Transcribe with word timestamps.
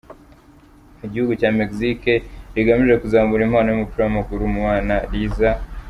mu 0.99 1.05
gihugu 1.11 1.33
cya 1.41 1.49
Mexique 1.59 2.13
rigamije 2.55 2.95
kuzamura 3.01 3.41
impano 3.47 3.67
yumupira 3.69 4.01
wamaguru 4.05 4.43
mu 4.53 4.59
bana 4.67 4.95
riza. 5.11 5.51